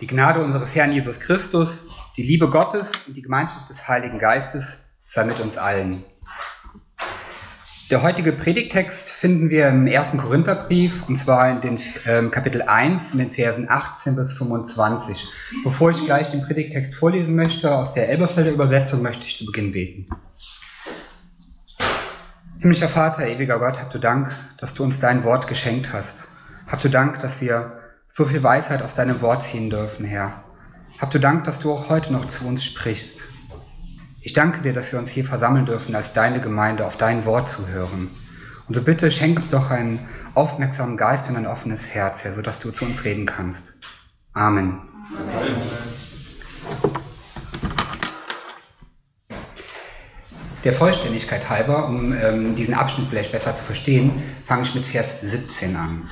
[0.00, 4.84] Die Gnade unseres Herrn Jesus Christus, die Liebe Gottes und die Gemeinschaft des Heiligen Geistes
[5.02, 6.04] sei mit uns allen.
[7.90, 13.14] Der heutige Predigtext finden wir im ersten Korintherbrief, und zwar in den ähm, Kapitel 1,
[13.14, 15.26] in den Versen 18 bis 25.
[15.64, 19.72] Bevor ich gleich den Predigtext vorlesen möchte, aus der Elberfelder Übersetzung möchte ich zu Beginn
[19.72, 20.06] beten.
[22.58, 26.28] Himmlischer Vater, ewiger Gott, habt du Dank, dass du uns dein Wort geschenkt hast.
[26.66, 27.77] Habt du Dank, dass wir
[28.08, 30.42] so viel Weisheit aus deinem Wort ziehen dürfen, Herr.
[30.98, 33.22] Habt du Dank, dass du auch heute noch zu uns sprichst.
[34.20, 37.48] Ich danke dir, dass wir uns hier versammeln dürfen, als deine Gemeinde auf dein Wort
[37.48, 38.10] zu hören.
[38.66, 40.00] Und so bitte schenk uns doch einen
[40.34, 43.78] aufmerksamen Geist und ein offenes Herz, Herr, sodass du zu uns reden kannst.
[44.32, 44.80] Amen.
[45.16, 45.98] Amen.
[50.64, 55.20] Der Vollständigkeit halber, um ähm, diesen Abschnitt vielleicht besser zu verstehen, fange ich mit Vers
[55.22, 56.10] 17 an.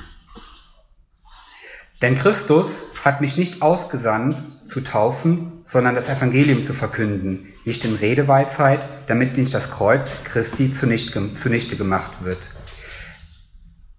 [2.01, 7.95] Denn Christus hat mich nicht ausgesandt zu taufen, sondern das Evangelium zu verkünden, nicht in
[7.95, 12.37] Redeweisheit, damit nicht das Kreuz Christi zunichte, gemacht wird.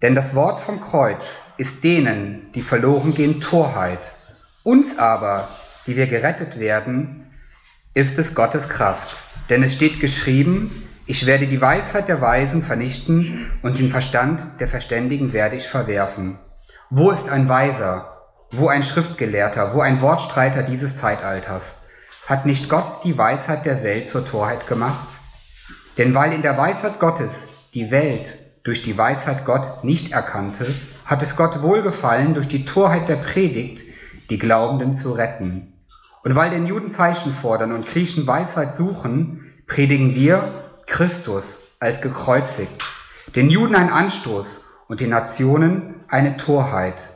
[0.01, 4.13] Denn das Wort vom Kreuz ist denen, die verloren gehen, Torheit.
[4.63, 5.49] Uns aber,
[5.85, 7.25] die wir gerettet werden,
[7.93, 9.21] ist es Gottes Kraft.
[9.49, 14.69] Denn es steht geschrieben, ich werde die Weisheit der Weisen vernichten und den Verstand der
[14.69, 16.37] Verständigen werde ich verwerfen.
[16.91, 18.25] Wo ist ein Weiser?
[18.49, 19.75] Wo ein Schriftgelehrter?
[19.75, 21.75] Wo ein Wortstreiter dieses Zeitalters?
[22.25, 25.19] Hat nicht Gott die Weisheit der Welt zur Torheit gemacht?
[25.99, 30.65] Denn weil in der Weisheit Gottes die Welt durch die Weisheit Gott nicht erkannte,
[31.05, 33.83] hat es Gott wohlgefallen, durch die Torheit der Predigt
[34.31, 35.85] die Glaubenden zu retten.
[36.23, 40.41] Und weil den Juden Zeichen fordern und Griechen Weisheit suchen, predigen wir
[40.87, 42.83] Christus als gekreuzigt,
[43.35, 47.11] den Juden ein Anstoß und den Nationen eine Torheit.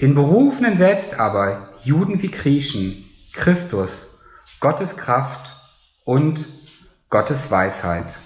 [0.00, 4.18] Den Berufenen selbst aber, Juden wie Griechen, Christus,
[4.58, 5.54] Gottes Kraft
[6.04, 6.46] und
[7.10, 8.16] Gottes Weisheit.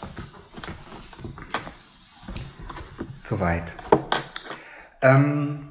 [3.25, 3.75] Soweit.
[5.03, 5.69] Ähm,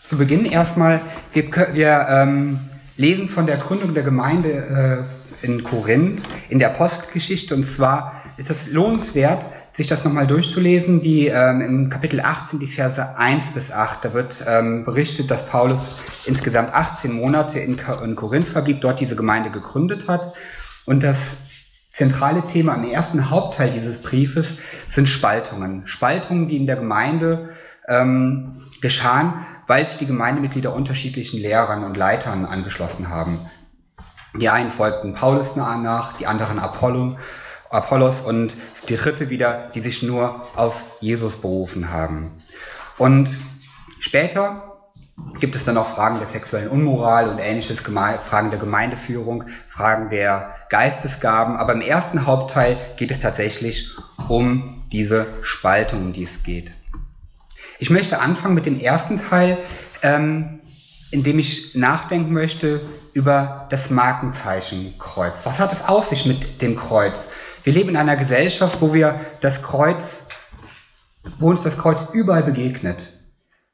[0.00, 1.00] zu Beginn erstmal,
[1.32, 2.60] wir, wir ähm,
[2.96, 5.06] lesen von der Gründung der Gemeinde
[5.42, 11.00] äh, in Korinth in der Postgeschichte und zwar ist es lohnenswert, sich das nochmal durchzulesen,
[11.00, 15.46] die ähm, im Kapitel 18, die Verse 1 bis 8, da wird ähm, berichtet, dass
[15.46, 20.32] Paulus insgesamt 18 Monate in, in Korinth verblieb, dort diese Gemeinde gegründet hat.
[20.84, 21.36] Und das
[21.90, 24.56] zentrale Thema im ersten Hauptteil dieses Briefes
[24.88, 25.86] sind Spaltungen.
[25.86, 27.50] Spaltungen, die in der Gemeinde
[27.88, 29.32] ähm, geschahen,
[29.66, 33.38] weil sich die Gemeindemitglieder unterschiedlichen Lehrern und Leitern angeschlossen haben.
[34.38, 37.16] Die einen folgten Paulus nach, die anderen Apollo
[37.74, 38.56] Apollos und
[38.88, 42.30] die dritte wieder, die sich nur auf Jesus berufen haben.
[42.98, 43.30] Und
[43.98, 44.74] später
[45.40, 50.54] gibt es dann auch Fragen der sexuellen Unmoral und ähnliches, Fragen der Gemeindeführung, Fragen der
[50.70, 51.56] Geistesgaben.
[51.56, 53.90] Aber im ersten Hauptteil geht es tatsächlich
[54.28, 56.72] um diese Spaltung, um die es geht.
[57.78, 59.58] Ich möchte anfangen mit dem ersten Teil,
[60.02, 60.60] ähm,
[61.10, 62.80] in dem ich nachdenken möchte
[63.12, 65.44] über das Markenzeichen Kreuz.
[65.44, 67.28] Was hat es auf sich mit dem Kreuz?
[67.64, 70.26] Wir leben in einer Gesellschaft, wo wir das Kreuz,
[71.38, 73.20] wo uns das Kreuz überall begegnet.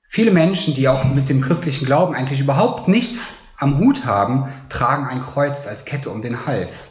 [0.06, 5.06] Viele Menschen, die auch mit dem christlichen Glauben eigentlich überhaupt nichts am Hut haben, tragen
[5.06, 6.91] ein Kreuz als Kette um den Hals.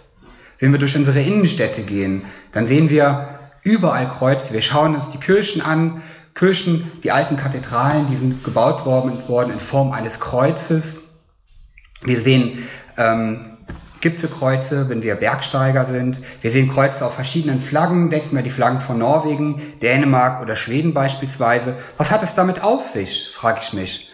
[0.60, 4.54] Wenn wir durch unsere Innenstädte gehen, dann sehen wir überall Kreuze.
[4.54, 6.02] Wir schauen uns die Kirchen an,
[6.36, 11.00] Kirchen, die alten Kathedralen, die sind gebaut worden, in Form eines Kreuzes.
[12.04, 12.68] Wir sehen
[12.98, 13.58] ähm,
[14.02, 16.20] Gipfelkreuze, wenn wir Bergsteiger sind.
[16.42, 20.94] Wir sehen Kreuze auf verschiedenen Flaggen, denken wir die Flaggen von Norwegen, Dänemark oder Schweden
[20.94, 21.76] beispielsweise.
[21.98, 24.10] Was hat es damit auf sich, frage ich mich.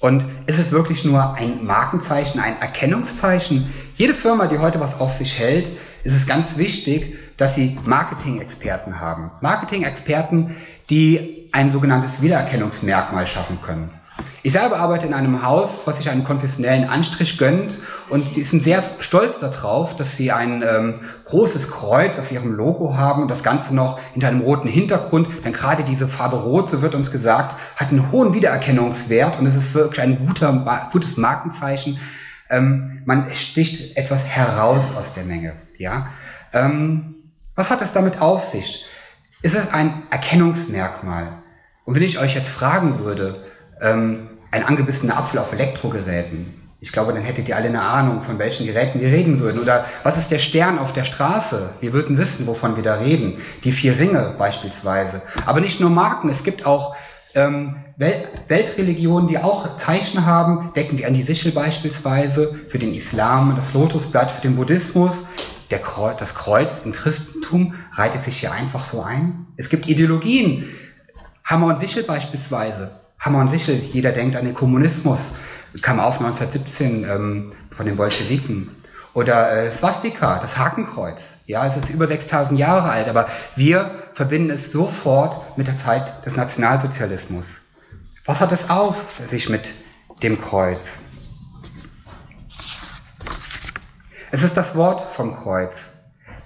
[0.00, 3.72] Und ist es wirklich nur ein Markenzeichen, ein Erkennungszeichen?
[3.96, 5.70] Jede Firma, die heute was auf sich hält,
[6.04, 9.30] ist es ganz wichtig, dass sie Marketing-Experten haben.
[9.40, 10.56] Marketing-Experten,
[10.88, 13.90] die ein sogenanntes Wiedererkennungsmerkmal schaffen können.
[14.42, 17.78] Ich selber arbeite in einem Haus, was sich einen konfessionellen Anstrich gönnt
[18.08, 22.96] und die sind sehr stolz darauf, dass sie ein ähm, großes Kreuz auf ihrem Logo
[22.96, 25.28] haben und das Ganze noch hinter einem roten Hintergrund.
[25.44, 29.56] Denn gerade diese Farbe Rot, so wird uns gesagt, hat einen hohen Wiedererkennungswert und es
[29.56, 31.98] ist wirklich ein guter, gutes Markenzeichen.
[32.48, 35.54] Ähm, man sticht etwas heraus aus der Menge.
[35.76, 36.08] Ja,
[36.52, 38.86] ähm, was hat es damit auf sich?
[39.42, 41.42] Ist es ein Erkennungsmerkmal?
[41.84, 43.44] Und wenn ich euch jetzt fragen würde,
[43.80, 46.58] ähm, ein angebissener Apfel auf Elektrogeräten.
[46.80, 49.60] Ich glaube, dann hättet ihr alle eine Ahnung, von welchen Geräten wir reden würden.
[49.60, 51.70] Oder was ist der Stern auf der Straße?
[51.80, 53.38] Wir würden wissen, wovon wir da reden.
[53.64, 55.22] Die vier Ringe beispielsweise.
[55.44, 56.94] Aber nicht nur Marken, es gibt auch
[57.34, 62.94] ähm, Wel Weltreligionen, die auch Zeichen haben, decken wie an die Sichel beispielsweise für den
[62.94, 65.26] Islam, das Lotusblatt für den Buddhismus.
[65.72, 69.46] Der Kreuz, das Kreuz im Christentum reitet sich hier einfach so ein.
[69.56, 70.68] Es gibt Ideologien,
[71.44, 72.97] Hammer und Sichel beispielsweise.
[73.28, 75.32] Hammer Sichel, jeder denkt an den Kommunismus,
[75.82, 78.74] kam auf 1917 ähm, von den Bolschewiken.
[79.12, 81.34] Oder äh, Swastika, das Hakenkreuz.
[81.44, 86.24] Ja, es ist über 6000 Jahre alt, aber wir verbinden es sofort mit der Zeit
[86.24, 87.56] des Nationalsozialismus.
[88.24, 88.96] Was hat es auf
[89.26, 89.74] sich mit
[90.22, 91.02] dem Kreuz?
[94.30, 95.90] Es ist das Wort vom Kreuz.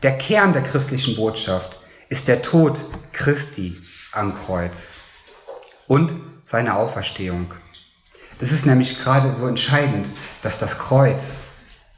[0.02, 1.78] Der Kern der christlichen Botschaft
[2.08, 3.80] ist der Tod Christi
[4.10, 4.94] am Kreuz
[5.86, 7.46] und seine Auferstehung.
[8.38, 10.10] Es ist nämlich gerade so entscheidend,
[10.42, 11.38] dass das Kreuz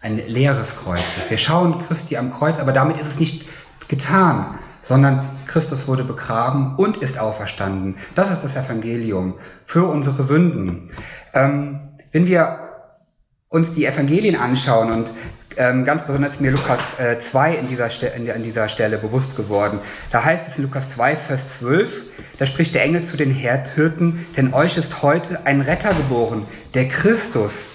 [0.00, 1.28] ein leeres Kreuz ist.
[1.28, 3.48] Wir schauen Christi am Kreuz, aber damit ist es nicht
[3.88, 7.96] getan, sondern Christus wurde begraben und ist auferstanden.
[8.14, 9.34] Das ist das Evangelium
[9.64, 10.92] für unsere Sünden.
[11.32, 11.80] Ähm,
[12.12, 12.60] wenn wir
[13.48, 15.12] uns die Evangelien anschauen und
[15.56, 19.36] ähm, ganz besonders ist mir Lukas äh, 2 in dieser, in, in dieser Stelle bewusst
[19.36, 19.78] geworden.
[20.10, 22.02] Da heißt es in Lukas 2, Vers 12,
[22.38, 26.88] da spricht der Engel zu den Hirten, denn euch ist heute ein Retter geboren, der
[26.88, 27.66] Christus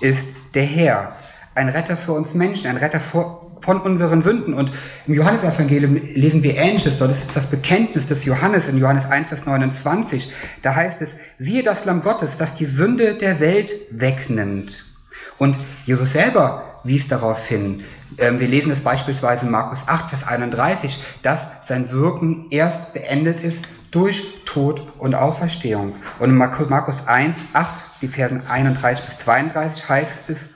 [0.00, 1.16] ist der Herr.
[1.54, 4.54] Ein Retter für uns Menschen, ein Retter vor, von unseren Sünden.
[4.54, 4.72] Und
[5.06, 6.98] im Johannesevangelium lesen wir Ähnliches.
[6.98, 10.32] Dort ist das Bekenntnis des Johannes in Johannes 1, Vers 29.
[10.62, 14.84] Da heißt es, siehe das Lamm Gottes, das die Sünde der Welt wegnimmt.
[15.38, 15.56] Und
[15.86, 17.84] Jesus selber wies darauf hin.
[18.18, 23.40] Ähm, wir lesen es beispielsweise in Markus 8, Vers 31, dass sein Wirken erst beendet
[23.40, 25.94] ist durch Tod und Auferstehung.
[26.18, 30.48] Und in Markus 1, 8, die Versen 31 bis 32 heißt es,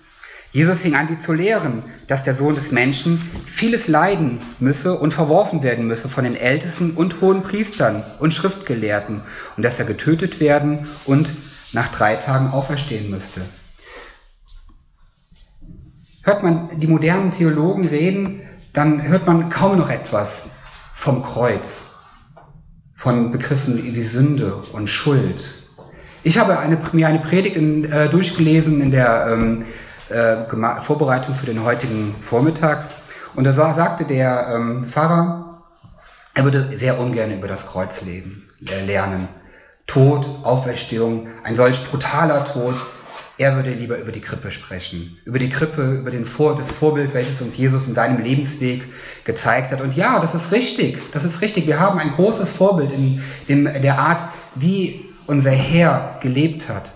[0.52, 5.12] Jesus fing an, sie zu lehren, dass der Sohn des Menschen vieles leiden müsse und
[5.12, 9.20] verworfen werden müsse von den Ältesten und hohen Priestern und Schriftgelehrten
[9.58, 11.30] und dass er getötet werden und
[11.72, 13.42] nach drei Tagen auferstehen müsste
[16.26, 18.42] hört man die modernen Theologen reden,
[18.72, 20.42] dann hört man kaum noch etwas
[20.92, 21.86] vom Kreuz,
[22.94, 25.54] von Begriffen wie Sünde und Schuld.
[26.24, 29.66] Ich habe eine, mir eine Predigt in, äh, durchgelesen in der ähm,
[30.08, 32.86] äh, Vorbereitung für den heutigen Vormittag
[33.36, 35.62] und da sagte der ähm, Pfarrer,
[36.34, 39.28] er würde sehr ungern über das Kreuz leben, äh, lernen.
[39.86, 42.74] Tod, Auferstehung, ein solch brutaler Tod,
[43.38, 45.18] er würde lieber über die Krippe sprechen.
[45.24, 48.84] Über die Krippe, über den Vor das Vorbild, welches uns Jesus in seinem Lebensweg
[49.24, 49.82] gezeigt hat.
[49.82, 50.98] Und ja, das ist richtig.
[51.12, 51.66] Das ist richtig.
[51.66, 54.22] Wir haben ein großes Vorbild in dem, der Art,
[54.54, 56.92] wie unser Herr gelebt hat.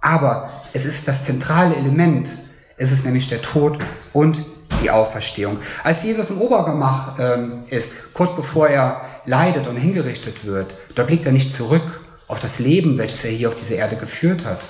[0.00, 2.30] Aber es ist das zentrale Element.
[2.76, 3.78] Es ist nämlich der Tod
[4.12, 4.44] und
[4.82, 5.58] die Auferstehung.
[5.84, 11.26] Als Jesus im Obergemach ähm, ist, kurz bevor er leidet und hingerichtet wird, da blickt
[11.26, 14.66] er nicht zurück auf das Leben, welches er hier auf dieser Erde geführt hat,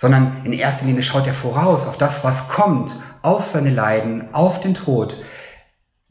[0.00, 4.58] sondern in erster Linie schaut er voraus auf das, was kommt, auf seine Leiden, auf
[4.62, 5.22] den Tod,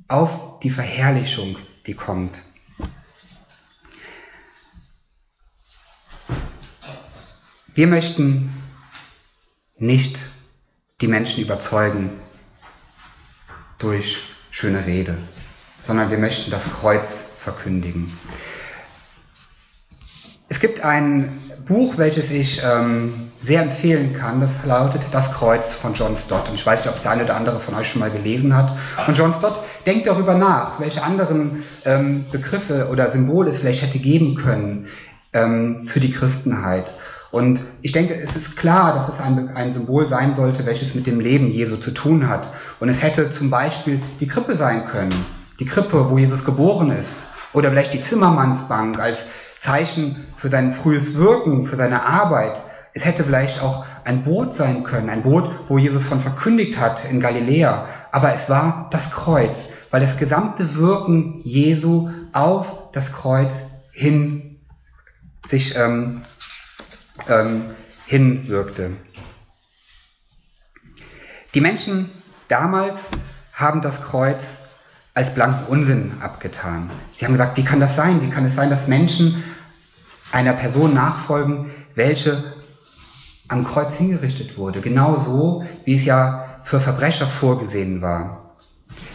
[0.07, 1.57] auf die Verherrlichung,
[1.88, 2.44] die kommt.
[7.74, 8.53] Wir möchten
[9.80, 10.21] nicht
[11.01, 12.12] die Menschen überzeugen
[13.80, 14.19] durch
[14.51, 15.18] schöne Rede,
[15.81, 18.15] sondern wir möchten das Kreuz verkündigen.
[20.47, 24.42] Es gibt ein Buch, welches ich ähm, sehr empfehlen kann.
[24.42, 26.50] Das lautet Das Kreuz von John Stott.
[26.50, 28.56] Und ich weiß nicht, ob es der eine oder andere von euch schon mal gelesen
[28.56, 28.73] hat.
[29.07, 33.99] Und John Stott denkt darüber nach, welche anderen ähm, Begriffe oder Symbole es vielleicht hätte
[33.99, 34.88] geben können
[35.31, 36.95] ähm, für die Christenheit.
[37.30, 41.06] Und ich denke, es ist klar, dass es ein, ein Symbol sein sollte, welches mit
[41.06, 42.49] dem Leben Jesu zu tun hat.
[42.80, 45.14] Und es hätte zum Beispiel die Krippe sein können.
[45.59, 47.18] Die Krippe, wo Jesus geboren ist.
[47.54, 49.28] Oder vielleicht die Zimmermannsbank als
[49.59, 52.61] Zeichen für sein frühes Wirken, für seine Arbeit.
[52.94, 57.06] Es hätte vielleicht auch ein Boot sein können, ein Boot, wo Jesus von verkündigt hat
[57.09, 57.87] in Galiläa.
[58.11, 63.54] Aber es war das Kreuz, weil das gesamte Wirken Jesu auf das Kreuz
[63.92, 64.59] hin
[65.45, 66.23] sich ähm,
[67.28, 67.66] ähm,
[68.06, 68.92] hinwirkte.
[71.54, 72.11] Die Menschen
[72.47, 73.09] damals
[73.54, 74.59] haben das Kreuz
[75.19, 76.90] als blanken Unsinn abgetan.
[77.18, 78.21] Sie haben gesagt, wie kann das sein?
[78.21, 79.44] Wie kann es sein, dass Menschen
[80.31, 82.42] einer Person nachfolgen, welche
[83.49, 84.80] am Kreuz hingerichtet wurde?
[84.80, 88.56] Genau so, wie es ja für Verbrecher vorgesehen war.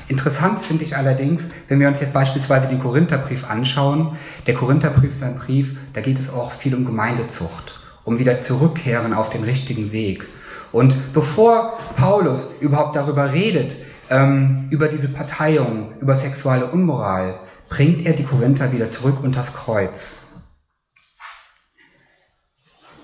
[0.06, 4.18] Interessant finde ich allerdings, wenn wir uns jetzt beispielsweise den Korintherbrief anschauen.
[4.46, 9.14] Der Korintherbrief ist ein Brief, da geht es auch viel um Gemeindezucht, um wieder zurückkehren
[9.14, 10.26] auf den richtigen Weg.
[10.70, 13.78] Und bevor Paulus überhaupt darüber redet,
[14.10, 19.54] ähm, über diese Parteiung, über sexuelle Unmoral, bringt er die Korinther wieder zurück unter das
[19.54, 20.14] Kreuz.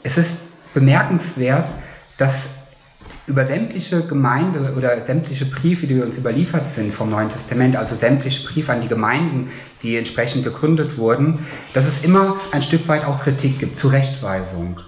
[0.03, 0.37] es ist
[0.75, 1.73] bemerkenswert,
[2.17, 2.47] dass
[3.27, 8.47] über sämtliche Gemeinde oder sämtliche Briefe, die uns überliefert sind vom Neuen Testament, also sämtliche
[8.47, 9.51] Briefe an die Gemeinden,
[9.83, 14.81] die entsprechend gegründet wurden, dass es immer ein Stück weit auch Kritik gibt, Zurechtweisung.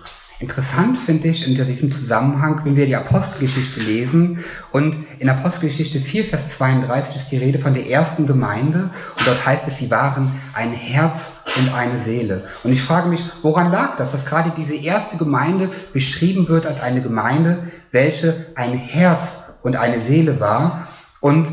[0.43, 6.25] Interessant finde ich in diesem Zusammenhang, wenn wir die Apostelgeschichte lesen und in Apostelgeschichte 4,
[6.25, 10.33] Vers 32 ist die Rede von der ersten Gemeinde und dort heißt es, sie waren
[10.53, 12.43] ein Herz und eine Seele.
[12.65, 16.81] Und ich frage mich, woran lag das, dass gerade diese erste Gemeinde beschrieben wird als
[16.81, 19.29] eine Gemeinde, welche ein Herz
[19.63, 20.89] und eine Seele war
[21.21, 21.53] und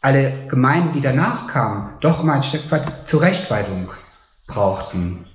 [0.00, 3.90] alle Gemeinden, die danach kamen, doch immer ein Stück weit Zurechtweisung
[4.46, 5.25] brauchten.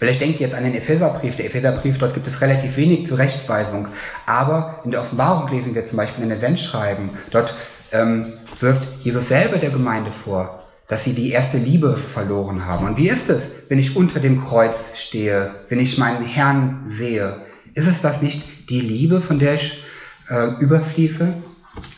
[0.00, 1.36] Vielleicht denkt ihr jetzt an den Epheserbrief.
[1.36, 3.88] Der Epheserbrief, dort gibt es relativ wenig Zurechtweisung.
[4.24, 7.54] Aber in der Offenbarung lesen wir zum Beispiel in der Sendschreiben, dort
[7.92, 12.86] ähm, wirft Jesus selber der Gemeinde vor, dass sie die erste Liebe verloren haben.
[12.86, 17.36] Und wie ist es, wenn ich unter dem Kreuz stehe, wenn ich meinen Herrn sehe?
[17.74, 19.84] Ist es das nicht die Liebe, von der ich
[20.30, 21.34] äh, überfließe?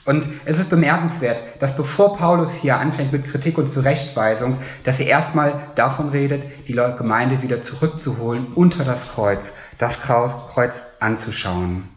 [0.05, 5.07] Und es ist bemerkenswert, dass bevor Paulus hier anfängt mit Kritik und Zurechtweisung, dass er
[5.07, 11.89] erstmal davon redet, die Gemeinde wieder zurückzuholen unter das Kreuz, das Kreuz anzuschauen.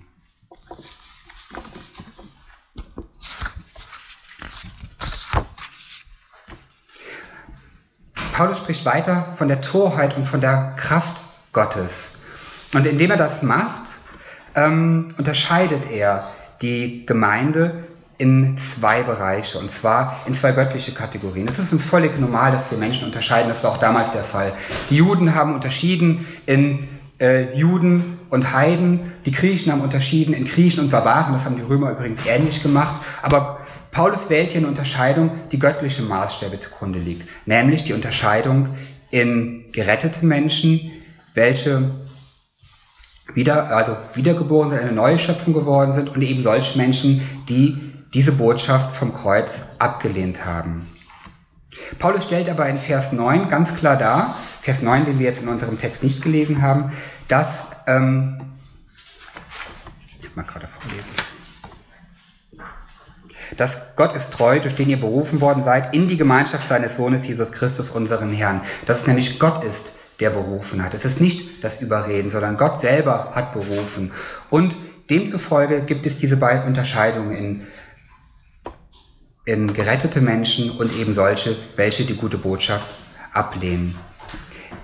[8.34, 12.12] Paulus spricht weiter von der Torheit und von der Kraft Gottes.
[12.74, 13.96] Und indem er das macht,
[14.56, 16.30] ähm, unterscheidet er
[16.62, 17.86] die Gemeinde
[18.18, 21.48] in zwei Bereiche, und zwar in zwei göttliche Kategorien.
[21.48, 24.54] Es ist uns völlig normal, dass wir Menschen unterscheiden, das war auch damals der Fall.
[24.90, 26.88] Die Juden haben unterschieden in
[27.20, 31.62] äh, Juden und Heiden, die Griechen haben unterschieden in Griechen und Barbaren, das haben die
[31.62, 33.60] Römer übrigens ähnlich gemacht, aber
[33.92, 38.70] Paulus wählt hier eine Unterscheidung, die göttliche Maßstäbe zugrunde liegt, nämlich die Unterscheidung
[39.10, 40.92] in gerettete Menschen,
[41.34, 41.92] welche
[43.34, 48.32] wieder, also wiedergeboren sind, eine neue Schöpfung geworden sind und eben solche Menschen, die diese
[48.32, 50.90] Botschaft vom Kreuz abgelehnt haben.
[52.00, 55.50] Paulus stellt aber in Vers 9 ganz klar dar, Vers 9, den wir jetzt in
[55.50, 56.94] unserem Text nicht gelesen haben,
[57.28, 58.40] dass, ähm,
[60.22, 61.10] jetzt mal gerade vorlesen,
[63.58, 67.28] dass Gott ist treu, durch den ihr berufen worden seid, in die Gemeinschaft seines Sohnes
[67.28, 68.62] Jesus Christus, unseren Herrn.
[68.86, 69.92] Dass es nämlich Gott ist,
[70.22, 70.94] der berufen hat.
[70.94, 74.14] Es ist nicht das Überreden, sondern Gott selber hat berufen.
[74.50, 74.76] Und
[75.10, 77.68] demzufolge gibt es diese beiden Unterscheidungen in,
[79.46, 82.88] in gerettete Menschen und eben solche, welche die gute Botschaft
[83.32, 83.96] ablehnen.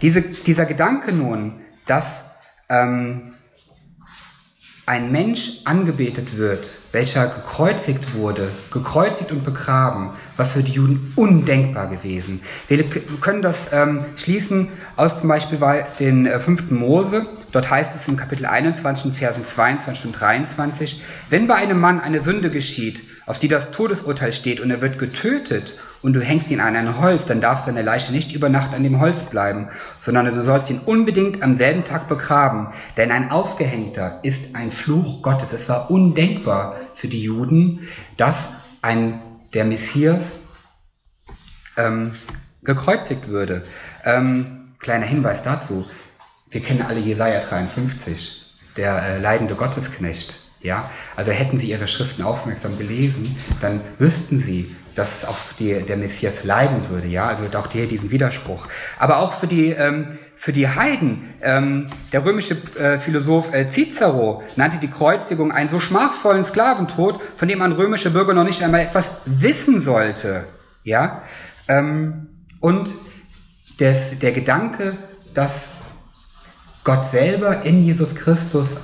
[0.02, 2.22] Diese, dieser Gedanke nun, dass
[2.70, 3.34] ähm,
[4.86, 11.88] ein Mensch angebetet wird, welcher gekreuzigt wurde, gekreuzigt und begraben, war für die Juden undenkbar
[11.88, 12.42] gewesen.
[12.68, 12.84] Wir
[13.20, 15.60] können das ähm, schließen aus zum Beispiel
[16.00, 17.26] den äh, fünften Mose.
[17.52, 22.22] Dort heißt es im Kapitel 21, Versen 22 und 23, wenn bei einem Mann eine
[22.22, 26.60] Sünde geschieht, auf die das Todesurteil steht und er wird getötet und du hängst ihn
[26.60, 30.34] an ein Holz, dann darf seine Leiche nicht über Nacht an dem Holz bleiben, sondern
[30.34, 32.70] du sollst ihn unbedingt am selben Tag begraben.
[32.98, 35.54] Denn ein Aufgehängter ist ein Fluch Gottes.
[35.54, 38.50] Es war undenkbar für die Juden, dass
[38.82, 39.22] ein,
[39.54, 40.38] der Messias
[41.78, 42.14] ähm,
[42.64, 43.64] gekreuzigt würde.
[44.04, 45.86] Ähm, kleiner Hinweis dazu.
[46.52, 50.36] Wir kennen alle Jesaja 53, der äh, leidende Gottesknecht.
[50.62, 55.96] Ja, also hätten Sie Ihre Schriften aufmerksam gelesen, dann wüssten Sie, dass auch die, der
[55.96, 58.68] Messias leiden würde, ja, also auch hier diesen Widerspruch.
[59.00, 64.44] Aber auch für die, ähm, für die Heiden, ähm, der römische äh, Philosoph äh, Cicero
[64.58, 68.82] nannte die Kreuzigung einen so schmachvollen Sklaventod, von dem ein römischer Bürger noch nicht einmal
[68.82, 70.44] etwas wissen sollte,
[70.84, 71.24] ja.
[71.70, 72.28] Ähm,
[72.60, 72.94] und
[73.80, 74.98] des, der Gedanke,
[75.34, 75.70] dass
[76.84, 78.78] Gott selber in Jesus Christus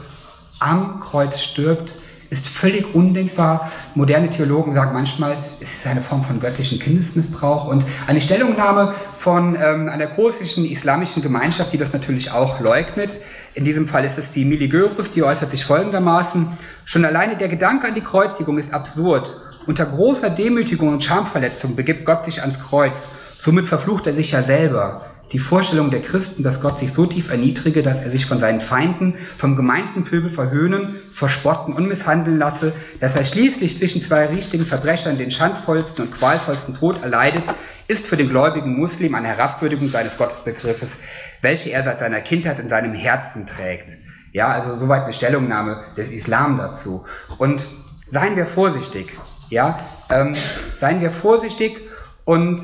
[0.60, 1.94] am Kreuz stirbt,
[2.30, 3.72] ist völlig undenkbar.
[3.96, 7.68] Moderne Theologen sagen manchmal, es ist eine Form von göttlichen Kindesmissbrauch.
[7.68, 13.20] Und eine Stellungnahme von ähm, einer großen islamischen Gemeinschaft, die das natürlich auch leugnet.
[13.56, 16.50] In diesem Fall ist es die Miligörus, die äußert sich folgendermaßen.
[16.86, 19.36] Schon alleine der Gedanke an die Kreuzigung ist absurd.
[19.66, 23.08] Unter großer Demütigung und Schamverletzung begibt Gott sich ans Kreuz.
[23.40, 27.30] Somit verflucht er sich ja selber die Vorstellung der Christen, dass Gott sich so tief
[27.30, 32.72] erniedrige, dass er sich von seinen Feinden, vom gemeinsten Pöbel verhöhnen, verspotten und misshandeln lasse,
[33.00, 37.44] dass er schließlich zwischen zwei richtigen Verbrechern den schandvollsten und qualvollsten Tod erleidet,
[37.88, 40.98] ist für den gläubigen Muslim eine Herabwürdigung seines Gottesbegriffes,
[41.42, 43.98] welche er seit seiner Kindheit in seinem Herzen trägt.
[44.34, 47.06] Ja, also soweit eine Stellungnahme des Islam dazu.
[47.38, 47.66] Und
[48.08, 49.12] seien wir vorsichtig,
[49.50, 49.80] ja,
[50.10, 50.36] ähm,
[50.80, 51.82] seien wir vorsichtig
[52.26, 52.62] und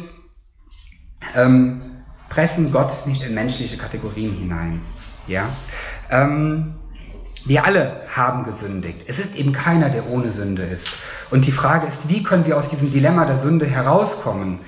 [1.35, 2.02] ähm,
[2.33, 4.81] pressen Gott nicht in menschliche Kategorien hinein.
[5.27, 5.49] Ja,
[6.09, 6.73] ähm,
[7.45, 9.01] wir alle haben gesündigt.
[9.05, 10.87] Es ist eben keiner, der ohne Sünde ist.
[11.29, 14.59] Und die Frage ist, wie können wir aus diesem Dilemma der Sünde herauskommen?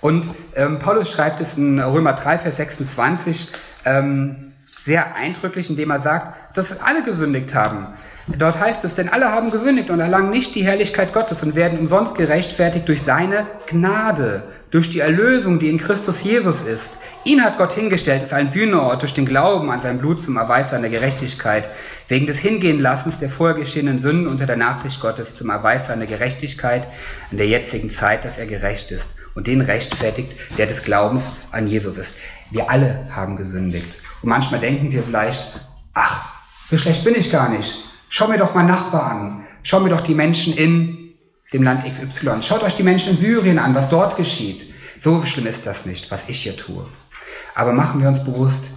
[0.00, 3.52] Und ähm, Paulus schreibt es in Römer 3, Vers 26
[3.84, 4.52] ähm,
[4.84, 7.86] sehr eindrücklich, indem er sagt, dass alle gesündigt haben.
[8.26, 11.78] Dort heißt es, denn alle haben gesündigt und erlangen nicht die Herrlichkeit Gottes und werden
[11.78, 16.92] umsonst gerechtfertigt durch seine Gnade, durch die Erlösung, die in Christus Jesus ist.
[17.24, 20.70] Ihn hat Gott hingestellt als ein Sühneort durch den Glauben an sein Blut zum Erweis
[20.70, 21.68] seiner Gerechtigkeit,
[22.08, 26.88] wegen des Hingehenlassens der vorher geschehenen Sünden unter der Nachsicht Gottes zum Erweis seiner Gerechtigkeit
[27.30, 31.68] in der jetzigen Zeit, dass er gerecht ist und den rechtfertigt, der des Glaubens an
[31.68, 32.16] Jesus ist.
[32.50, 33.98] Wir alle haben gesündigt.
[34.22, 35.60] Und manchmal denken wir vielleicht,
[35.92, 36.32] ach,
[36.70, 37.84] so schlecht bin ich gar nicht.
[38.08, 39.44] Schau mir doch mal Nachbar an.
[39.62, 41.01] Schau mir doch die Menschen in
[41.52, 42.42] dem Land XY.
[42.42, 44.72] Schaut euch die Menschen in Syrien an, was dort geschieht.
[44.98, 46.86] So schlimm ist das nicht, was ich hier tue.
[47.54, 48.70] Aber machen wir uns bewusst,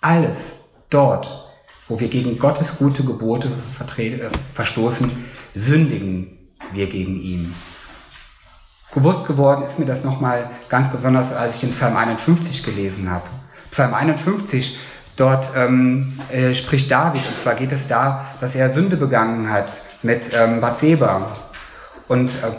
[0.00, 0.52] alles
[0.90, 1.48] dort,
[1.88, 5.10] wo wir gegen Gottes gute Gebote äh, verstoßen,
[5.54, 6.38] sündigen
[6.72, 7.54] wir gegen ihn.
[8.94, 13.24] Bewusst geworden ist mir das nochmal ganz besonders, als ich den Psalm 51 gelesen habe.
[13.70, 14.78] Psalm 51,
[15.16, 19.82] dort ähm, äh, spricht David, und zwar geht es da, dass er Sünde begangen hat
[20.02, 21.36] mit ähm, Bathseba.
[22.10, 22.50] Und äh,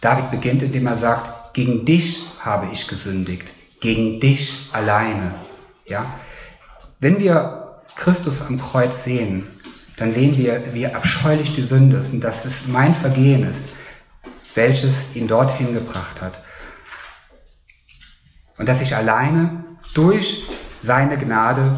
[0.00, 5.34] David beginnt, indem er sagt, gegen dich habe ich gesündigt, gegen dich alleine.
[5.86, 6.14] Ja?
[7.00, 9.48] Wenn wir Christus am Kreuz sehen,
[9.96, 13.64] dann sehen wir, wie abscheulich die Sünde ist und dass es mein Vergehen ist,
[14.54, 16.40] welches ihn dorthin gebracht hat.
[18.56, 19.64] Und dass ich alleine
[19.94, 20.44] durch
[20.84, 21.76] seine Gnade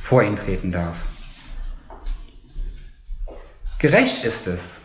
[0.00, 1.02] vor ihn treten darf.
[3.78, 4.81] Gerecht ist es,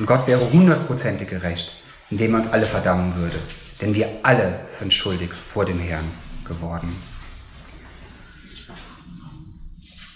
[0.00, 3.36] und Gott wäre hundertprozentig gerecht, indem er uns alle verdammen würde.
[3.82, 6.10] Denn wir alle sind schuldig vor dem Herrn
[6.44, 6.96] geworden.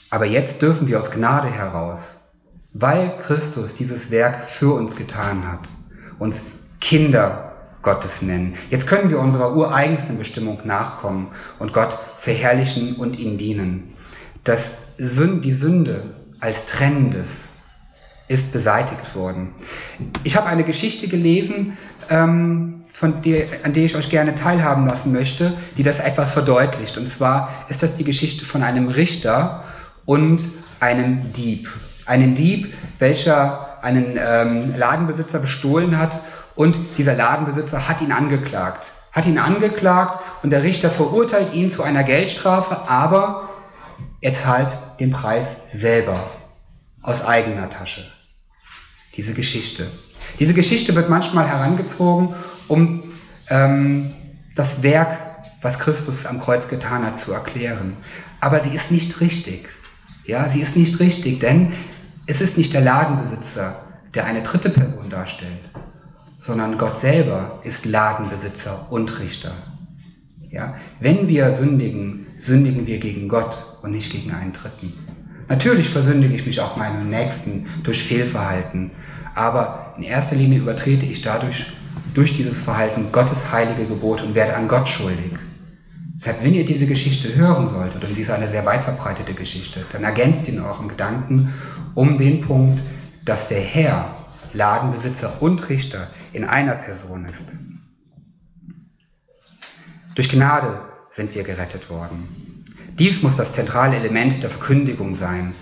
[0.09, 2.23] Aber jetzt dürfen wir aus Gnade heraus,
[2.73, 5.69] weil Christus dieses Werk für uns getan hat,
[6.19, 6.43] uns
[6.81, 8.55] Kinder Gottes nennen.
[8.71, 13.95] Jetzt können wir unserer ureigensten Bestimmung nachkommen und Gott verherrlichen und ihm dienen.
[14.45, 16.05] Dass die Sünde
[16.41, 17.49] als Trennendes
[18.35, 19.55] ist beseitigt worden.
[20.25, 21.79] Ich habe eine Geschichte gelesen,
[22.11, 26.97] ähm, von der, an der ich euch gerne teilhaben lassen möchte, die das etwas verdeutlicht.
[26.97, 29.65] Und zwar ist das die Geschichte von einem Richter
[30.05, 30.47] und
[30.79, 31.69] einem Dieb.
[32.07, 36.21] Einen Dieb, welcher einen ähm, Ladenbesitzer bestohlen hat
[36.55, 38.93] und dieser Ladenbesitzer hat ihn angeklagt.
[39.11, 43.49] Hat ihn angeklagt und der Richter verurteilt ihn zu einer Geldstrafe, aber
[44.21, 44.69] er zahlt
[45.01, 46.31] den Preis selber
[47.03, 48.14] aus eigener Tasche
[49.17, 49.87] diese Geschichte.
[50.39, 52.35] Diese Geschichte wird manchmal herangezogen,
[52.69, 53.03] um
[53.49, 54.13] ähm,
[54.55, 55.19] das Werk,
[55.63, 57.95] was Christus am Kreuz getan hat, zu erklären.
[58.41, 59.69] Aber sie ist nicht richtig.
[60.25, 61.73] Ja, sie ist nicht richtig, denn
[62.27, 63.81] es ist nicht der Ladenbesitzer,
[64.15, 65.71] der eine dritte Person darstellt,
[66.39, 69.53] sondern Gott selber ist Ladenbesitzer und Richter.
[70.51, 74.93] Ja, wenn wir sündigen, sündigen wir gegen Gott und nicht gegen einen Dritten.
[75.49, 78.93] Natürlich versündige ich mich auch meinem Nächsten durch Fehlverhalten,
[79.35, 81.67] aber in erster Linie übertrete ich dadurch
[82.15, 85.33] durch dieses Verhalten Gottes heilige Gebote und werde an Gott schuldig.
[86.15, 89.85] Deshalb, wenn ihr diese Geschichte hören solltet, und sie ist eine sehr weit verbreitete Geschichte,
[89.93, 91.53] dann ergänzt ihn euren Gedanken
[91.95, 92.83] um den Punkt,
[93.25, 94.15] dass der Herr
[94.53, 97.47] Ladenbesitzer und Richter in einer Person ist.
[100.15, 102.29] Durch Gnade sind wir gerettet worden.
[102.99, 105.55] Dies muss das zentrale Element der Verkündigung sein,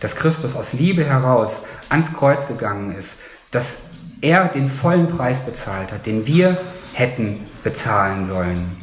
[0.00, 3.16] dass Christus aus Liebe heraus ans Kreuz gegangen ist,
[3.50, 3.78] dass
[4.20, 6.58] er den vollen Preis bezahlt hat, den wir
[6.92, 8.76] hätten bezahlen sollen.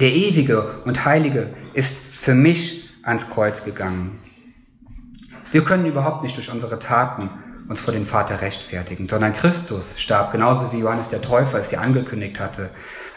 [0.00, 4.18] Der ewige und heilige ist für mich ans Kreuz gegangen.
[5.52, 7.30] Wir können überhaupt nicht durch unsere Taten
[7.68, 11.80] uns vor den Vater rechtfertigen, sondern Christus starb, genauso wie Johannes der Täufer es dir
[11.80, 12.70] angekündigt hatte,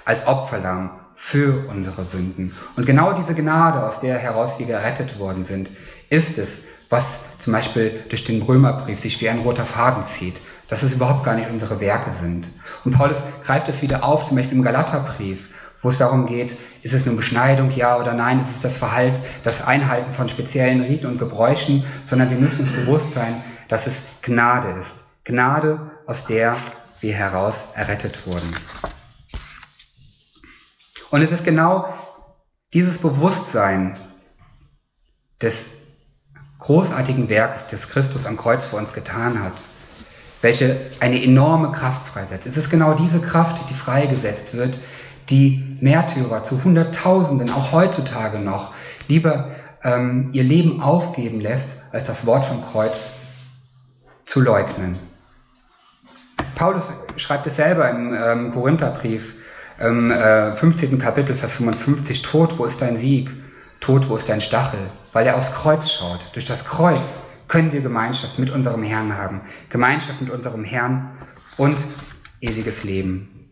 [0.06, 2.56] als Opferlamm für unsere Sünden.
[2.76, 5.70] Und genau diese Gnade, aus der heraus wir gerettet worden sind,
[6.10, 10.84] ist es, was zum Beispiel durch den Römerbrief sich wie ein roter Faden zieht, dass
[10.84, 12.50] es überhaupt gar nicht unsere Werke sind.
[12.84, 15.50] Und Paulus greift es wieder auf, zum Beispiel im Galaterbrief,
[15.82, 19.18] wo es darum geht, ist es nun Beschneidung, ja oder nein, ist es das Verhalten,
[19.44, 24.04] das Einhalten von speziellen Riten und Gebräuchen, sondern wir müssen uns bewusst sein, dass es
[24.22, 25.06] Gnade ist.
[25.24, 26.58] Gnade, aus der
[27.00, 28.56] wir heraus errettet wurden.
[31.10, 31.94] Und es ist genau
[32.74, 33.98] dieses Bewusstsein
[35.42, 35.68] des
[36.68, 39.54] großartigen Werkes, das Christus am Kreuz für uns getan hat,
[40.42, 42.46] welche eine enorme Kraft freisetzt.
[42.46, 44.78] Es ist genau diese Kraft, die freigesetzt wird,
[45.30, 48.74] die Märtyrer zu Hunderttausenden, auch heutzutage noch,
[49.08, 49.52] lieber
[49.82, 53.14] ähm, ihr Leben aufgeben lässt, als das Wort vom Kreuz
[54.26, 55.00] zu leugnen.
[56.56, 59.36] Paulus schreibt es selber im ähm, Korintherbrief,
[59.80, 61.00] im äh, 15.
[61.00, 63.30] Kapitel, Vers 55, Tod, wo ist dein Sieg?
[63.88, 64.82] Tod, wo ist dein Stachel?
[65.14, 66.20] Weil er aufs Kreuz schaut.
[66.34, 69.40] Durch das Kreuz können wir Gemeinschaft mit unserem Herrn haben.
[69.70, 71.12] Gemeinschaft mit unserem Herrn
[71.56, 71.78] und
[72.42, 73.50] ewiges Leben.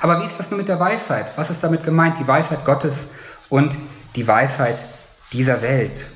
[0.00, 1.30] Aber wie ist das nun mit der Weisheit?
[1.36, 2.18] Was ist damit gemeint?
[2.18, 3.06] Die Weisheit Gottes
[3.48, 3.78] und
[4.16, 4.84] die Weisheit
[5.32, 6.08] dieser Welt.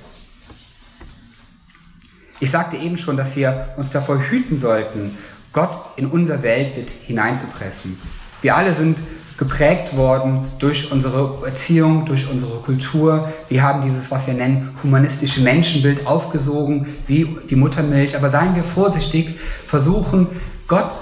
[2.41, 5.17] Ich sagte eben schon, dass wir uns davor hüten sollten,
[5.53, 8.03] Gott in unser Weltbild hineinzupressen.
[8.41, 8.99] Wir alle sind
[9.39, 13.33] geprägt worden durch unsere Erziehung, durch unsere Kultur.
[13.49, 18.17] Wir haben dieses, was wir nennen, humanistische Menschenbild aufgesogen, wie die Muttermilch.
[18.17, 20.29] Aber seien wir vorsichtig, versuchen
[20.69, 20.93] Gott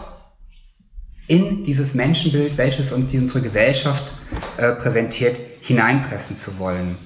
[1.26, 4.14] in dieses Menschenbild, welches uns die, unsere Gesellschaft
[4.56, 6.96] äh, präsentiert, hineinpressen zu wollen.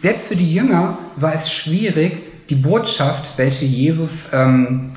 [0.00, 2.18] Selbst für die Jünger war es schwierig,
[2.50, 4.90] die Botschaft, welche Jesus ähm,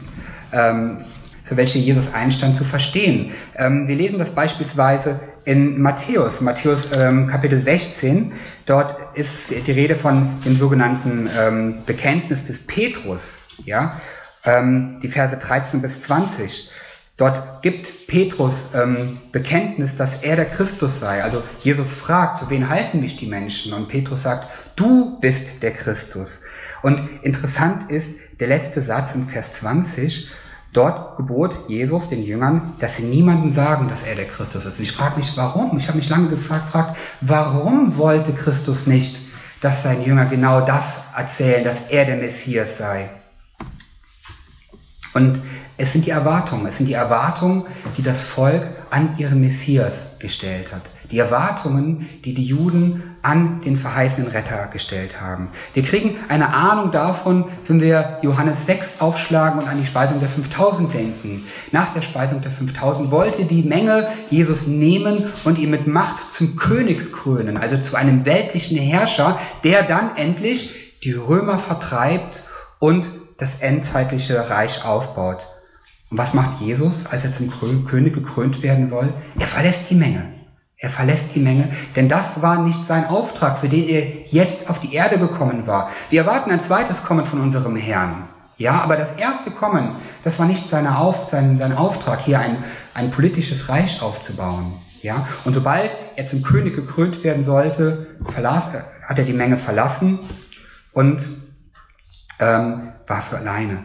[0.52, 0.98] ähm,
[1.46, 3.32] für welche Jesus einstand, zu verstehen.
[3.56, 8.34] Ähm, wir lesen das beispielsweise in Matthäus, Matthäus ähm, Kapitel 16.
[8.66, 14.02] Dort ist die Rede von dem sogenannten ähm, Bekenntnis des Petrus, ja,
[14.44, 16.72] ähm, die Verse 13 bis 20.
[17.18, 21.24] Dort gibt Petrus ähm, Bekenntnis, dass er der Christus sei.
[21.24, 23.72] Also Jesus fragt, für wen halten mich die Menschen?
[23.72, 26.42] Und Petrus sagt, du bist der Christus.
[26.82, 30.30] Und interessant ist der letzte Satz in Vers 20.
[30.76, 34.82] Dort gebot Jesus den Jüngern, dass sie niemanden sagen, dass er der Christus ist.
[34.82, 35.78] Ich frage mich, warum?
[35.78, 39.22] Ich habe mich lange gefragt, warum wollte Christus nicht,
[39.62, 43.10] dass seine Jünger genau das erzählen, dass er der Messias sei?
[45.14, 45.40] Und
[45.78, 50.74] es sind die Erwartungen, es sind die Erwartungen, die das Volk an ihren Messias gestellt
[50.74, 50.92] hat.
[51.12, 55.50] Die Erwartungen, die die Juden an den verheißenen Retter gestellt haben.
[55.74, 60.30] Wir kriegen eine Ahnung davon, wenn wir Johannes 6 aufschlagen und an die Speisung der
[60.30, 61.44] 5000 denken.
[61.72, 66.56] Nach der Speisung der 5000 wollte die Menge Jesus nehmen und ihn mit Macht zum
[66.56, 72.44] König krönen, also zu einem weltlichen Herrscher, der dann endlich die Römer vertreibt
[72.80, 75.48] und das endzeitliche Reich aufbaut.
[76.12, 77.52] Und was macht Jesus, als er zum
[77.88, 79.12] König gekrönt werden soll?
[79.40, 80.35] Er verlässt die Menge.
[80.86, 84.80] Er verlässt die Menge, denn das war nicht sein Auftrag, für den er jetzt auf
[84.80, 85.90] die Erde gekommen war.
[86.12, 88.28] Wir erwarten ein zweites Kommen von unserem Herrn.
[88.58, 92.64] Ja, aber das erste Kommen, das war nicht seine Auf, sein, sein Auftrag, hier ein,
[92.94, 94.74] ein politisches Reich aufzubauen.
[95.02, 98.66] Ja, und sobald er zum König gekrönt werden sollte, verlas,
[99.10, 100.20] hat er die Menge verlassen
[100.94, 101.28] und
[102.40, 103.80] ähm, war für alleine,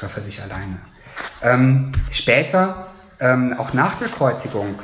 [0.00, 0.78] war für sich alleine.
[1.42, 2.86] Ähm, später,
[3.20, 4.76] ähm, auch nach der Kreuzigung,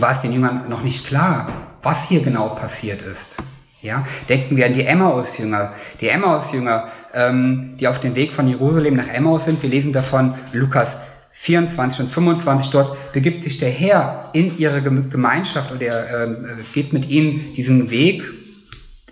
[0.00, 1.48] war es den Jüngern noch nicht klar,
[1.82, 3.38] was hier genau passiert ist.
[3.82, 5.72] Ja, denken wir an die Emmaus-Jünger.
[6.00, 9.62] Die Emmaus-Jünger, ähm, die auf dem Weg von Jerusalem nach Emmaus sind.
[9.62, 10.96] Wir lesen davon Lukas
[11.30, 12.70] 24 und 25.
[12.70, 17.90] Dort begibt sich der Herr in ihre Gemeinschaft oder er ähm, geht mit ihnen diesen
[17.90, 18.24] Weg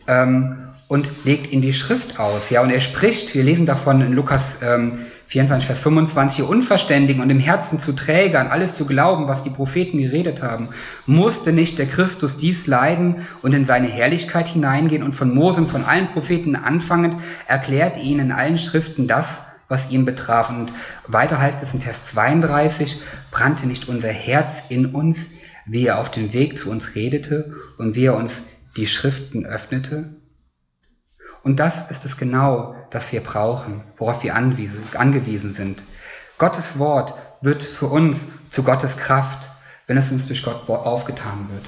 [0.08, 0.56] ähm,
[0.88, 2.50] und legt ihnen die Schrift aus.
[2.50, 3.34] Ja, und er spricht.
[3.34, 8.38] Wir lesen davon in Lukas ähm, 24, Vers 25, Unverständigen und im Herzen zu träge,
[8.38, 10.68] an alles zu glauben, was die Propheten geredet haben,
[11.06, 15.68] musste nicht der Christus dies leiden und in seine Herrlichkeit hineingehen und von Mose und
[15.68, 20.50] von allen Propheten anfangend erklärt ihnen in allen Schriften das, was ihn betraf.
[20.50, 20.72] Und
[21.08, 25.28] weiter heißt es in Vers 32, brannte nicht unser Herz in uns,
[25.66, 28.42] wie er auf dem Weg zu uns redete und wie er uns
[28.76, 30.16] die Schriften öffnete?
[31.44, 35.84] Und das ist es genau, das wir brauchen, worauf wir angewiesen sind.
[36.38, 39.50] Gottes Wort wird für uns zu Gottes Kraft,
[39.86, 41.66] wenn es uns durch Gott aufgetan wird.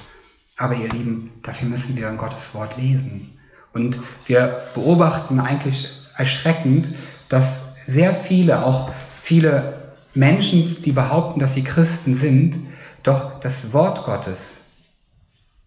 [0.56, 3.38] Aber ihr Lieben, dafür müssen wir in Gottes Wort lesen.
[3.74, 6.94] Und wir beobachten eigentlich erschreckend,
[7.28, 12.56] dass sehr viele, auch viele Menschen, die behaupten, dass sie Christen sind,
[13.02, 14.62] doch das Wort Gottes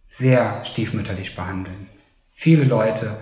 [0.07, 1.87] sehr stiefmütterlich behandeln.
[2.33, 3.19] Viele Leute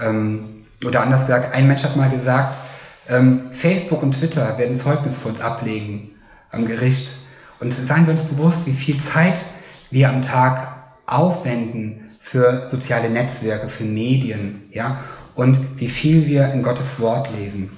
[0.00, 2.60] ähm, oder anders gesagt, ein Mensch hat mal gesagt,
[3.08, 6.10] ähm, Facebook und Twitter werden Zeugnis für uns ablegen
[6.50, 7.18] am Gericht.
[7.60, 9.44] Und seien wir uns bewusst, wie viel Zeit
[9.90, 10.74] wir am Tag
[11.06, 14.98] aufwenden für soziale Netzwerke, für Medien, ja,
[15.34, 17.70] und wie viel wir in Gottes Wort lesen.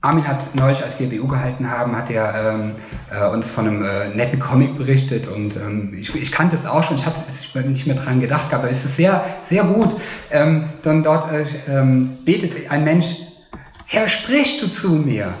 [0.00, 2.76] Armin hat neulich, als wir BU gehalten haben, hat er ähm,
[3.10, 6.84] äh, uns von einem äh, netten Comic berichtet und ähm, ich, ich, kannte es auch
[6.84, 7.20] schon, ich hatte
[7.68, 9.96] nicht mehr dran gedacht, aber es ist sehr, sehr gut.
[10.30, 13.06] Ähm, dann dort äh, ähm, betet ein Mensch,
[13.86, 15.34] Herr, sprich du zu mir,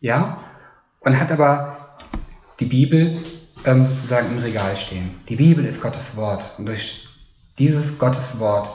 [0.00, 0.38] ja,
[1.00, 1.76] und hat aber
[2.60, 3.18] die Bibel
[3.66, 5.20] ähm, sozusagen im Regal stehen.
[5.28, 7.06] Die Bibel ist Gottes Wort und durch
[7.58, 8.70] dieses Gotteswort,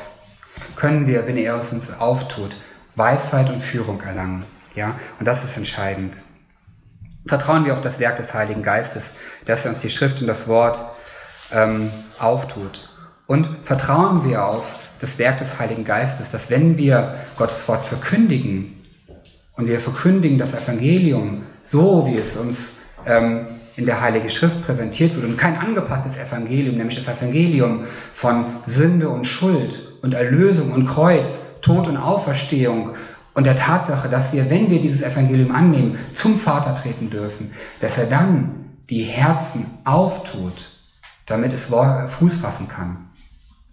[0.76, 2.56] können wir, wenn er es uns auftut,
[2.96, 4.44] Weisheit und Führung erlangen.
[4.78, 6.22] Ja, und das ist entscheidend.
[7.26, 9.14] Vertrauen wir auf das Werk des Heiligen Geistes,
[9.46, 10.80] dass er uns die Schrift und das Wort
[11.52, 12.90] ähm, auftut.
[13.26, 18.86] Und vertrauen wir auf das Werk des Heiligen Geistes, dass wenn wir Gottes Wort verkündigen
[19.54, 22.76] und wir verkündigen das Evangelium so, wie es uns
[23.08, 28.46] ähm, in der Heiligen Schrift präsentiert wird und kein angepasstes Evangelium, nämlich das Evangelium von
[28.68, 32.96] Sünde und Schuld und Erlösung und Kreuz, Tod und Auferstehung
[33.38, 38.00] und der Tatsache, dass wir, wenn wir dieses Evangelium annehmen, zum Vater treten dürfen, dass
[38.00, 40.72] er dann die Herzen auftut,
[41.28, 43.10] damit es Fuß fassen kann.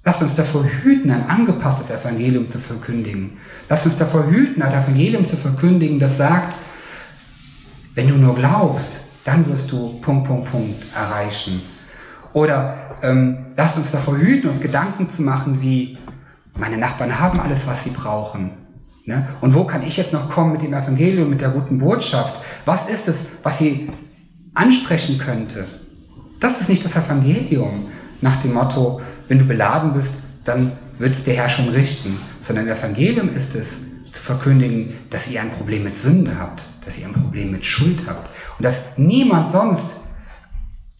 [0.05, 3.39] Lasst uns davor hüten, ein angepasstes Evangelium zu verkündigen.
[3.71, 6.59] Lasst uns davor hüten, ein Evangelium zu verkündigen, das sagt,
[7.95, 11.63] wenn du nur glaubst, dann wirst du Punkt, Punkt, Punkt erreichen.
[12.35, 15.97] Oder ähm, lasst uns davor hüten, uns Gedanken zu machen, wie
[16.53, 18.64] meine Nachbarn haben alles, was sie brauchen.
[19.07, 19.29] Ne?
[19.41, 22.43] Und wo kann ich jetzt noch kommen mit dem Evangelium, mit der guten Botschaft?
[22.65, 23.91] Was ist es, was sie
[24.55, 25.67] ansprechen könnte?
[26.41, 27.89] Das ist nicht das Evangelium
[28.21, 30.15] nach dem Motto, wenn du beladen bist,
[30.45, 33.79] dann wird es der Herr schon richten, sondern das Evangelium ist es,
[34.13, 38.07] zu verkündigen, dass ihr ein Problem mit Sünde habt, dass ihr ein Problem mit Schuld
[38.07, 39.87] habt und dass niemand sonst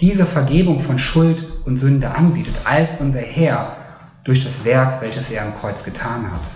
[0.01, 3.77] diese Vergebung von Schuld und Sünde anbietet, als unser Herr
[4.25, 6.51] durch das Werk, welches er am Kreuz getan hat.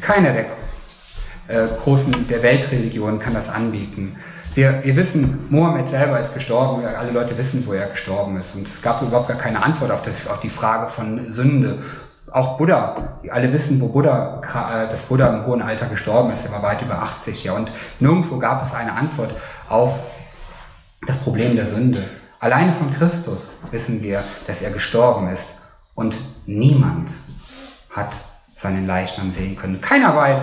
[0.00, 0.46] Keiner der
[1.48, 4.16] äh, großen der Weltreligionen kann das anbieten.
[4.54, 8.56] Wir, wir wissen, Mohammed selber ist gestorben, alle Leute wissen, wo er gestorben ist.
[8.56, 11.78] Und es gab überhaupt gar keine Antwort auf, das, auf die Frage von Sünde.
[12.32, 16.52] Auch Buddha, alle wissen, wo Buddha, äh, dass Buddha im hohen Alter gestorben ist, er
[16.52, 17.52] war weit über 80, ja.
[17.52, 19.34] Und nirgendwo gab es eine Antwort
[19.68, 19.98] auf
[21.06, 22.02] das Problem der Sünde.
[22.40, 25.58] Alleine von Christus wissen wir, dass er gestorben ist.
[25.94, 27.10] Und niemand
[27.90, 28.14] hat
[28.60, 29.80] seinen Leichnam sehen können.
[29.80, 30.42] Keiner weiß,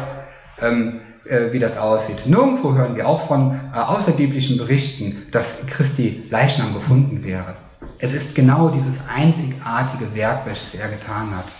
[0.62, 2.26] ähm, äh, wie das aussieht.
[2.26, 7.56] Nirgendwo hören wir auch von äh, außerbiblischen Berichten, dass Christi Leichnam gefunden wäre.
[8.00, 11.54] Es ist genau dieses einzigartige Werk, welches er getan hat.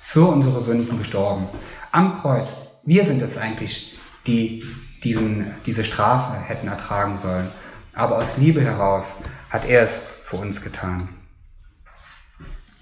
[0.00, 1.48] Für unsere Sünden gestorben.
[1.90, 2.56] Am Kreuz.
[2.84, 4.62] Wir sind es eigentlich, die
[5.02, 7.48] diesen, diese Strafe hätten ertragen sollen.
[7.94, 9.14] Aber aus Liebe heraus
[9.50, 11.08] hat er es für uns getan.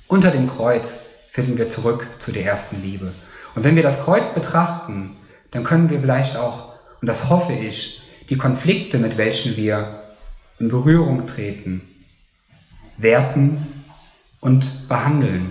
[0.09, 3.11] Unter dem Kreuz finden wir zurück zu der ersten Liebe.
[3.55, 5.17] Und wenn wir das Kreuz betrachten,
[5.51, 10.03] dann können wir vielleicht auch, und das hoffe ich, die Konflikte, mit welchen wir
[10.59, 11.81] in Berührung treten,
[12.99, 13.67] werten
[14.41, 15.51] und behandeln.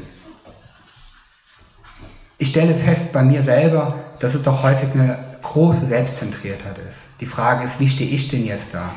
[2.37, 7.07] Ich stelle fest bei mir selber, dass es doch häufig eine große Selbstzentriertheit ist.
[7.19, 8.93] Die Frage ist, wie stehe ich denn jetzt da?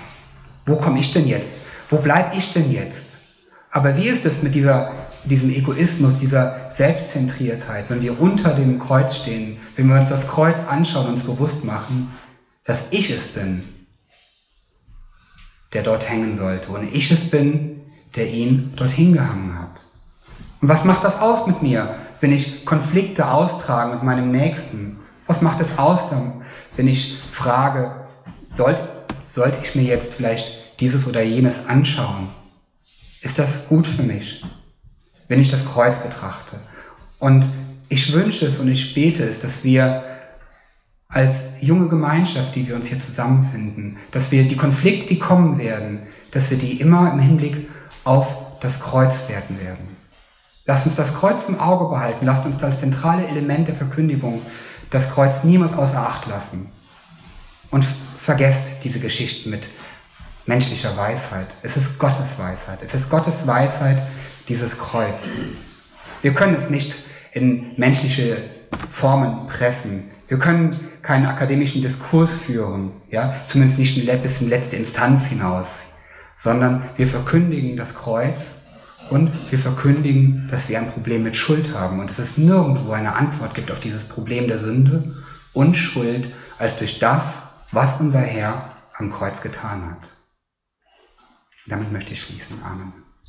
[0.67, 1.55] Wo komme ich denn jetzt?
[1.89, 3.21] Wo bleibe ich denn jetzt?
[3.71, 4.93] Aber wie ist es mit dieser
[5.25, 10.65] diesem Egoismus, dieser Selbstzentriertheit, wenn wir unter dem Kreuz stehen, wenn wir uns das Kreuz
[10.65, 12.11] anschauen und uns bewusst machen,
[12.65, 13.63] dass ich es bin,
[15.73, 17.83] der dort hängen sollte und ich es bin,
[18.17, 19.85] der ihn dorthin gehangen hat.
[20.61, 24.99] Und was macht das aus mit mir, wenn ich Konflikte austrage mit meinem Nächsten?
[25.27, 26.43] Was macht es aus dann,
[26.77, 28.07] wenn ich frage,
[28.57, 28.83] sollte,
[29.29, 32.29] sollte ich mir jetzt vielleicht dieses oder jenes anschauen?
[33.21, 34.43] Ist das gut für mich?
[35.29, 36.57] Wenn ich das Kreuz betrachte.
[37.19, 37.47] Und
[37.89, 40.05] ich wünsche es und ich bete es, dass wir
[41.09, 46.01] als junge Gemeinschaft, die wir uns hier zusammenfinden, dass wir die Konflikte, die kommen werden,
[46.33, 47.69] dass wir die immer im Hinblick
[48.03, 49.95] auf das Kreuz werten werden.
[50.67, 54.43] Lasst uns das Kreuz im Auge behalten, lasst uns das zentrale Element der Verkündigung,
[54.91, 56.71] das Kreuz niemals außer Acht lassen.
[57.71, 57.85] Und
[58.19, 59.69] vergesst diese Geschichten mit
[60.47, 61.57] menschlicher Weisheit.
[61.63, 62.79] Es ist Gottes Weisheit.
[62.83, 64.03] Es ist Gottes Weisheit,
[64.49, 65.31] dieses Kreuz.
[66.23, 68.39] Wir können es nicht in menschliche
[68.91, 70.05] Formen pressen.
[70.29, 75.85] Wir können keinen akademischen Diskurs führen, ja, zumindest nicht bis in letzte Instanz hinaus,
[76.37, 78.57] sondern wir verkündigen das Kreuz
[79.11, 83.15] und wir verkündigen, dass wir ein Problem mit Schuld haben und dass es nirgendwo eine
[83.17, 85.15] Antwort gibt auf dieses Problem der Sünde
[85.53, 90.11] und Schuld als durch das, was unser Herr am Kreuz getan hat.
[91.67, 92.63] Damit möchte ich schließen.
[92.63, 93.04] Amen.